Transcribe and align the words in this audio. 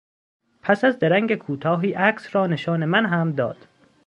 پس 0.61 0.83
از 0.83 0.99
درنگ 0.99 1.35
کوتاهی 1.35 1.93
عکس 1.93 2.35
را 2.35 2.47
نشان 2.47 2.85
من 2.85 3.05
هم 3.05 3.31
داد. 3.31 3.67